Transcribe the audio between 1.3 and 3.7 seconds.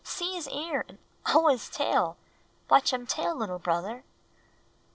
his tail! Watch um tail, little